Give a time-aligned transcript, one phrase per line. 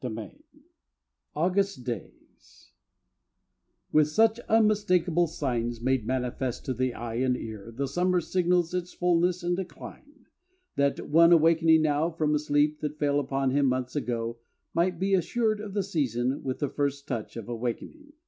[0.03, 0.41] XXV
[1.35, 2.71] AUGUST DAYS
[3.91, 8.93] With such unmistakable signs made manifest to the eye and ear the summer signals its
[8.93, 10.25] fullness and decline,
[10.75, 14.39] that one awakening now from a sleep that fell upon him months ago
[14.73, 18.13] might be assured of the season with the first touch of awakening.